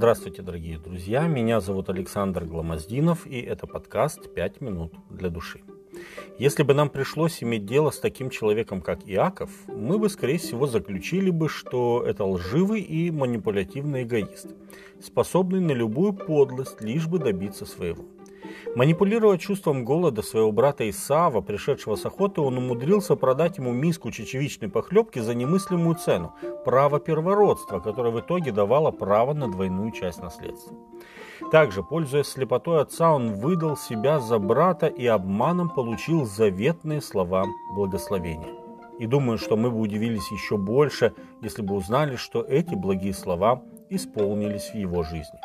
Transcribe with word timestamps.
Здравствуйте, 0.00 0.40
дорогие 0.40 0.78
друзья. 0.78 1.26
Меня 1.26 1.60
зовут 1.60 1.90
Александр 1.90 2.46
Гламоздинов, 2.46 3.26
и 3.26 3.38
это 3.38 3.66
подкаст 3.66 4.32
«Пять 4.32 4.62
минут 4.62 4.94
для 5.10 5.28
души». 5.28 5.60
Если 6.38 6.62
бы 6.62 6.72
нам 6.72 6.88
пришлось 6.88 7.42
иметь 7.42 7.66
дело 7.66 7.90
с 7.90 8.00
таким 8.00 8.30
человеком, 8.30 8.80
как 8.80 9.00
Иаков, 9.04 9.50
мы 9.66 9.98
бы, 9.98 10.08
скорее 10.08 10.38
всего, 10.38 10.66
заключили 10.66 11.28
бы, 11.28 11.50
что 11.50 12.02
это 12.02 12.24
лживый 12.24 12.80
и 12.80 13.10
манипулятивный 13.10 14.04
эгоист, 14.04 14.46
способный 15.04 15.60
на 15.60 15.72
любую 15.72 16.14
подлость, 16.14 16.80
лишь 16.80 17.06
бы 17.06 17.18
добиться 17.18 17.66
своего– 17.66 18.06
Манипулируя 18.76 19.38
чувством 19.38 19.84
голода 19.84 20.22
своего 20.22 20.52
брата 20.52 20.88
Исава, 20.88 21.40
пришедшего 21.40 21.96
с 21.96 22.06
охоты, 22.06 22.40
он 22.40 22.58
умудрился 22.58 23.16
продать 23.16 23.58
ему 23.58 23.72
миску 23.72 24.10
чечевичной 24.10 24.68
похлебки 24.68 25.18
за 25.18 25.34
немыслимую 25.34 25.96
цену– 25.96 26.34
право 26.64 27.00
первородства, 27.00 27.80
которое 27.80 28.10
в 28.10 28.20
итоге 28.20 28.52
давало 28.52 28.90
право 28.90 29.34
на 29.34 29.50
двойную 29.50 29.90
часть 29.92 30.22
наследства. 30.22 30.76
Также, 31.50 31.82
пользуясь 31.82 32.26
слепотой 32.26 32.82
отца, 32.82 33.12
он 33.12 33.32
выдал 33.34 33.76
себя 33.76 34.20
за 34.20 34.38
брата 34.38 34.86
и 34.86 35.06
обманом 35.06 35.70
получил 35.70 36.26
заветные 36.26 37.00
слова 37.00 37.44
благословения. 37.74 38.54
И 38.98 39.06
думаю, 39.06 39.38
что 39.38 39.56
мы 39.56 39.70
бы 39.70 39.80
удивились 39.80 40.30
еще 40.30 40.58
больше, 40.58 41.14
если 41.40 41.62
бы 41.62 41.74
узнали, 41.74 42.16
что 42.16 42.42
эти 42.42 42.74
благие 42.74 43.14
слова 43.14 43.62
исполнились 43.88 44.70
в 44.70 44.74
его 44.74 45.02
жизни. 45.02 45.40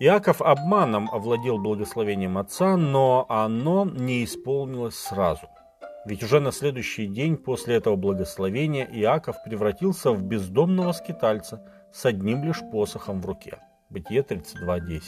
Иаков 0.00 0.40
обманом 0.42 1.08
овладел 1.10 1.58
благословением 1.58 2.38
отца, 2.38 2.76
но 2.76 3.26
оно 3.28 3.84
не 3.84 4.22
исполнилось 4.22 4.94
сразу. 4.94 5.48
Ведь 6.06 6.22
уже 6.22 6.38
на 6.38 6.52
следующий 6.52 7.08
день 7.08 7.36
после 7.36 7.74
этого 7.74 7.96
благословения 7.96 8.84
Иаков 8.84 9.42
превратился 9.42 10.12
в 10.12 10.22
бездомного 10.22 10.92
скитальца 10.92 11.68
с 11.92 12.06
одним 12.06 12.44
лишь 12.44 12.60
посохом 12.70 13.20
в 13.20 13.26
руке. 13.26 13.58
Бытие 13.90 14.22
32.10. 14.22 15.00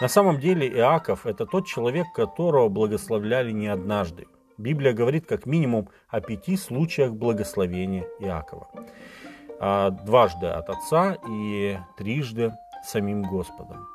На 0.00 0.08
самом 0.08 0.38
деле 0.38 0.68
Иаков– 0.68 1.20
это 1.26 1.44
тот 1.44 1.66
человек, 1.66 2.06
которого 2.14 2.68
благословляли 2.68 3.50
не 3.50 3.66
однажды. 3.66 4.26
Библия 4.56 4.92
говорит 4.92 5.26
как 5.26 5.46
минимум 5.46 5.88
о 6.08 6.20
пяти 6.20 6.56
случаях 6.56 7.12
благословения 7.12 8.06
Иакова. 8.20 8.68
А, 9.58 9.90
дважды 9.90 10.46
от 10.46 10.70
отца 10.70 11.18
и 11.28 11.78
трижды 11.98 12.52
самим 12.84 13.22
Господом. 13.22 13.86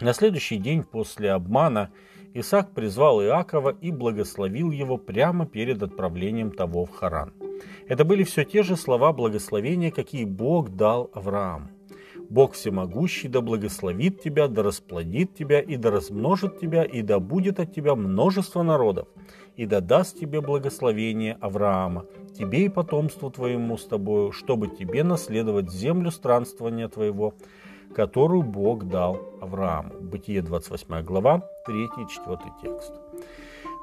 На 0.00 0.12
следующий 0.12 0.56
день 0.58 0.84
после 0.84 1.32
обмана 1.32 1.90
Исаак 2.34 2.72
призвал 2.72 3.22
Иакова 3.22 3.70
и 3.80 3.90
благословил 3.90 4.70
его 4.70 4.96
прямо 4.96 5.46
перед 5.46 5.82
отправлением 5.82 6.52
того 6.52 6.84
в 6.84 6.90
Харан. 6.90 7.32
Это 7.88 8.04
были 8.04 8.22
все 8.22 8.44
те 8.44 8.62
же 8.62 8.76
слова 8.76 9.12
благословения, 9.12 9.90
какие 9.90 10.24
Бог 10.24 10.70
дал 10.70 11.10
Аврааму. 11.14 11.68
Бог 12.28 12.52
всемогущий 12.52 13.28
да 13.28 13.40
благословит 13.40 14.20
тебя, 14.20 14.48
да 14.48 14.62
расплодит 14.62 15.34
тебя, 15.34 15.60
и 15.60 15.76
да 15.76 15.90
размножит 15.90 16.60
тебя, 16.60 16.84
и 16.84 17.00
да 17.00 17.20
будет 17.20 17.58
от 17.58 17.74
тебя 17.74 17.94
множество 17.94 18.62
народов, 18.62 19.08
и 19.56 19.64
да 19.64 19.80
даст 19.80 20.18
тебе 20.18 20.42
благословение 20.42 21.38
Авраама, 21.40 22.04
тебе 22.36 22.66
и 22.66 22.68
потомству 22.68 23.30
твоему 23.30 23.78
с 23.78 23.86
тобою, 23.86 24.32
чтобы 24.32 24.68
тебе 24.68 25.04
наследовать 25.04 25.70
землю 25.70 26.10
странствования 26.10 26.88
твоего, 26.88 27.34
которую 27.94 28.42
Бог 28.42 28.84
дал 28.84 29.18
Аврааму. 29.40 29.94
Бытие 30.00 30.42
28 30.42 31.02
глава, 31.02 31.42
3 31.66 31.84
и 31.84 32.08
4 32.08 32.38
текст. 32.62 32.92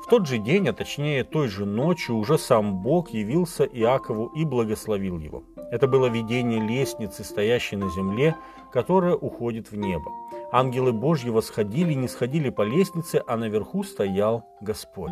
В 0.06 0.08
тот 0.08 0.28
же 0.28 0.38
день, 0.38 0.68
а 0.68 0.74
точнее 0.74 1.24
той 1.24 1.48
же 1.48 1.66
ночью, 1.66 2.16
уже 2.18 2.38
сам 2.38 2.84
Бог 2.84 3.10
явился 3.10 3.64
Иакову 3.64 4.28
и 4.36 4.46
благословил 4.46 5.18
его. 5.18 5.44
Это 5.72 5.88
было 5.88 6.06
видение 6.08 6.60
лестницы, 6.60 7.24
стоящей 7.24 7.78
на 7.78 7.90
земле, 7.90 8.36
которая 8.72 9.16
уходит 9.16 9.72
в 9.72 9.76
небо. 9.76 10.12
Ангелы 10.52 10.94
Божьи 10.94 11.30
восходили 11.30 11.94
и 11.94 11.96
не 11.96 12.08
сходили 12.08 12.50
по 12.50 12.62
лестнице, 12.62 13.24
а 13.26 13.36
наверху 13.36 13.84
стоял 13.84 14.46
Господь. 14.62 15.12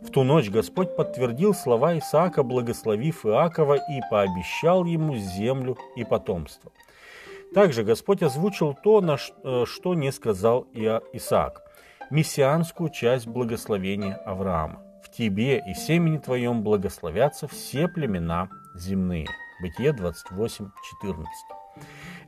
В 0.00 0.10
ту 0.10 0.22
ночь 0.22 0.48
Господь 0.48 0.96
подтвердил 0.96 1.54
слова 1.54 1.96
Исаака, 1.98 2.42
благословив 2.42 3.26
Иакова 3.26 3.74
и 3.74 4.00
пообещал 4.10 4.84
ему 4.84 5.16
землю 5.16 5.76
и 5.96 6.04
потомство. 6.04 6.72
Также 7.54 7.84
Господь 7.84 8.22
озвучил 8.22 8.74
то, 8.74 9.00
на 9.00 9.16
э, 9.16 9.64
что 9.64 9.94
не 9.94 10.10
сказал 10.10 10.66
Исаак, 10.72 11.62
мессианскую 12.10 12.90
часть 12.90 13.28
благословения 13.28 14.16
Авраама. 14.16 14.82
В 15.04 15.10
тебе 15.10 15.62
и 15.64 15.74
семени 15.74 16.18
твоем 16.18 16.64
благословятся 16.64 17.46
все 17.46 17.86
племена 17.86 18.48
земные. 18.74 19.28
Бытие 19.62 19.92
28, 19.92 20.70
14. 21.00 21.26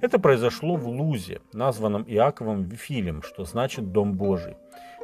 Это 0.00 0.18
произошло 0.20 0.76
в 0.76 0.86
Лузе, 0.86 1.40
названном 1.52 2.04
Иаковом 2.06 2.62
Вифилем, 2.62 3.22
что 3.22 3.44
значит 3.44 3.90
«дом 3.90 4.14
Божий». 4.14 4.56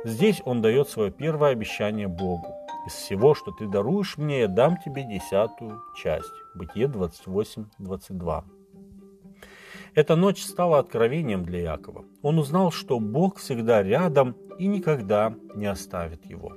Здесь 0.04 0.40
он 0.44 0.62
дает 0.62 0.88
свое 0.88 1.10
первое 1.10 1.50
обещание 1.50 2.06
Богу. 2.06 2.54
«Из 2.86 2.92
всего, 2.92 3.34
что 3.34 3.50
ты 3.50 3.66
даруешь 3.66 4.16
мне, 4.18 4.40
я 4.40 4.48
дам 4.48 4.76
тебе 4.76 5.02
десятую 5.04 5.80
часть». 5.96 6.32
Бытие 6.54 6.86
28, 6.86 7.66
22. 7.78 8.44
Эта 9.94 10.16
ночь 10.16 10.42
стала 10.42 10.78
откровением 10.78 11.44
для 11.44 11.60
Якова. 11.72 12.06
Он 12.22 12.38
узнал, 12.38 12.72
что 12.72 12.98
Бог 12.98 13.38
всегда 13.38 13.82
рядом 13.82 14.36
и 14.58 14.66
никогда 14.66 15.34
не 15.54 15.66
оставит 15.66 16.24
его. 16.24 16.56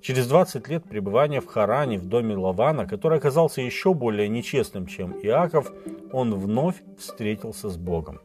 Через 0.00 0.28
20 0.28 0.68
лет 0.68 0.84
пребывания 0.84 1.40
в 1.40 1.46
Харане, 1.46 1.98
в 1.98 2.06
доме 2.06 2.36
Лавана, 2.36 2.86
который 2.86 3.18
оказался 3.18 3.60
еще 3.60 3.92
более 3.92 4.28
нечестным, 4.28 4.86
чем 4.86 5.12
Иаков, 5.22 5.72
он 6.12 6.34
вновь 6.34 6.76
встретился 6.96 7.70
с 7.70 7.76
Богом. 7.76 8.20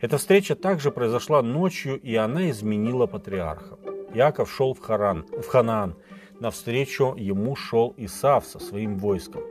Эта 0.00 0.18
встреча 0.18 0.56
также 0.56 0.90
произошла 0.90 1.42
ночью, 1.42 2.00
и 2.00 2.16
она 2.16 2.50
изменила 2.50 3.06
патриарха. 3.06 3.78
Иаков 4.12 4.50
шел 4.50 4.74
в, 4.74 4.80
Харан, 4.80 5.24
в 5.30 5.46
Ханаан. 5.46 5.94
Навстречу 6.40 7.14
ему 7.16 7.54
шел 7.54 7.94
Исав 7.96 8.44
со 8.44 8.58
своим 8.58 8.96
войском. 8.96 9.42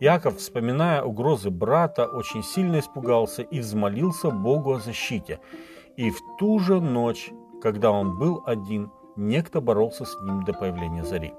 Яков, 0.00 0.38
вспоминая 0.38 1.02
угрозы 1.02 1.50
брата, 1.50 2.06
очень 2.06 2.42
сильно 2.42 2.78
испугался 2.78 3.42
и 3.42 3.60
взмолился 3.60 4.30
Богу 4.30 4.74
о 4.74 4.80
защите. 4.80 5.40
И 5.96 6.10
в 6.10 6.18
ту 6.38 6.58
же 6.58 6.80
ночь, 6.80 7.30
когда 7.60 7.90
он 7.90 8.18
был 8.18 8.42
один, 8.46 8.90
некто 9.16 9.60
боролся 9.60 10.04
с 10.04 10.20
ним 10.22 10.44
до 10.44 10.52
появления 10.52 11.04
зари. 11.04 11.34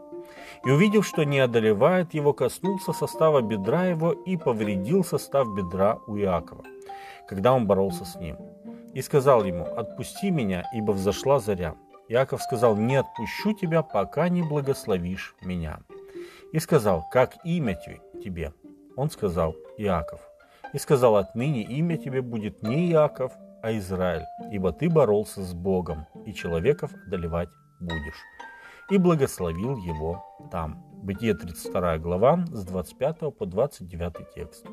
И 0.66 0.72
увидев, 0.72 1.06
что 1.06 1.24
не 1.24 1.40
одолевает 1.40 2.14
его, 2.14 2.34
коснулся 2.34 2.94
состава 2.94 3.42
бедра 3.42 3.86
его 3.86 4.12
и 4.12 4.38
повредил 4.38 5.04
состав 5.04 5.54
бедра 5.56 6.00
у 6.08 6.18
Иакова, 6.18 6.64
когда 7.28 7.54
он 7.54 7.68
боролся 7.68 8.06
с 8.06 8.16
ним. 8.16 8.38
И 8.94 9.02
сказал 9.02 9.44
ему, 9.44 9.66
«Отпусти 9.66 10.32
меня, 10.32 10.64
ибо 10.74 10.92
взошла 10.92 11.40
заря». 11.40 11.76
Иаков 12.08 12.42
сказал, 12.42 12.76
«Не 12.76 12.98
отпущу 12.98 13.54
тебя, 13.54 13.82
пока 13.82 14.30
не 14.30 14.44
благословишь 14.44 15.36
меня». 15.42 15.80
И 16.52 16.60
сказал, 16.60 17.04
«Как 17.12 17.34
имя 17.44 17.76
тебе?» 18.24 18.54
Он 18.96 19.10
сказал, 19.10 19.56
Иаков. 19.78 20.20
И 20.74 20.78
сказал, 20.78 21.18
отныне 21.18 21.64
имя 21.64 21.98
тебе 21.98 22.22
будет 22.22 22.64
не 22.64 22.92
Иаков, 22.92 23.32
а 23.62 23.72
Израиль, 23.78 24.26
ибо 24.52 24.72
ты 24.72 24.90
боролся 24.90 25.42
с 25.42 25.54
Богом, 25.54 26.06
и 26.26 26.34
человеков 26.34 26.92
одолевать 27.08 27.50
будешь. 27.80 28.22
И 28.90 28.98
благословил 28.98 29.78
его 29.78 30.24
там. 30.52 30.84
Бытие 31.04 31.34
32 31.34 31.98
глава 31.98 32.46
с 32.52 32.66
25 32.66 33.36
по 33.38 33.46
29 33.46 34.34
текст. 34.34 34.66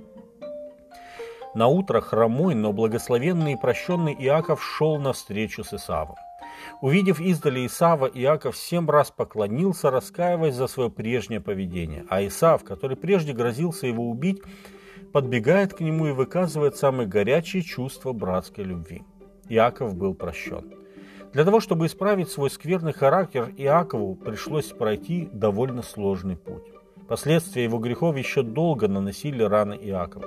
На 1.54 1.66
утро 1.66 2.00
хромой, 2.00 2.54
но 2.54 2.72
благословенный 2.72 3.54
и 3.54 3.56
прощенный 3.56 4.14
Иаков 4.14 4.62
шел 4.62 4.98
навстречу 4.98 5.64
с 5.64 5.74
Исавом. 5.74 6.16
Увидев 6.80 7.20
издали 7.20 7.66
Исава, 7.66 8.06
Иаков 8.06 8.56
семь 8.56 8.88
раз 8.88 9.10
поклонился, 9.10 9.90
раскаиваясь 9.90 10.54
за 10.54 10.66
свое 10.66 10.90
прежнее 10.90 11.40
поведение. 11.40 12.04
А 12.08 12.26
Исав, 12.26 12.64
который 12.64 12.96
прежде 12.96 13.32
грозился 13.32 13.86
его 13.86 14.08
убить, 14.08 14.42
подбегает 15.12 15.74
к 15.74 15.80
нему 15.80 16.06
и 16.06 16.12
выказывает 16.12 16.76
самые 16.76 17.06
горячие 17.06 17.62
чувства 17.62 18.12
братской 18.12 18.64
любви. 18.64 19.02
Иаков 19.48 19.94
был 19.94 20.14
прощен. 20.14 20.74
Для 21.32 21.44
того, 21.44 21.60
чтобы 21.60 21.86
исправить 21.86 22.30
свой 22.30 22.50
скверный 22.50 22.92
характер, 22.92 23.52
Иакову 23.56 24.16
пришлось 24.16 24.66
пройти 24.66 25.28
довольно 25.32 25.82
сложный 25.82 26.36
путь. 26.36 26.64
Последствия 27.10 27.64
его 27.64 27.78
грехов 27.78 28.16
еще 28.16 28.44
долго 28.44 28.86
наносили 28.86 29.42
раны 29.42 29.74
Иакову. 29.74 30.26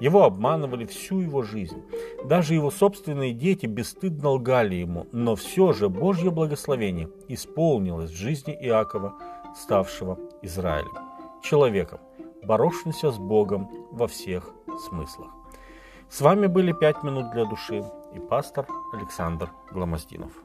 Его 0.00 0.24
обманывали 0.24 0.84
всю 0.84 1.20
его 1.20 1.44
жизнь. 1.44 1.80
Даже 2.24 2.54
его 2.54 2.72
собственные 2.72 3.34
дети 3.34 3.66
бесстыдно 3.66 4.30
лгали 4.30 4.74
ему, 4.74 5.06
но 5.12 5.36
все 5.36 5.72
же 5.72 5.88
Божье 5.88 6.32
благословение 6.32 7.08
исполнилось 7.28 8.10
в 8.10 8.16
жизни 8.16 8.52
Иакова, 8.52 9.14
ставшего 9.54 10.18
Израилем, 10.42 10.98
человеком, 11.40 12.00
боровшимся 12.42 13.12
с 13.12 13.16
Богом 13.16 13.70
во 13.92 14.08
всех 14.08 14.50
смыслах. 14.88 15.30
С 16.10 16.20
вами 16.20 16.48
были 16.48 16.72
«Пять 16.72 17.04
минут 17.04 17.30
для 17.30 17.44
души» 17.44 17.84
и 18.12 18.18
пастор 18.18 18.66
Александр 18.92 19.50
Гломоздинов. 19.70 20.43